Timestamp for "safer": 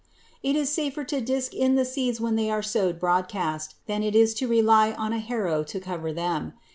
0.71-1.03